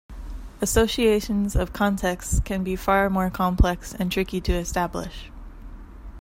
[0.61, 5.29] Associations of contexts can be far more complex and tricky to establish.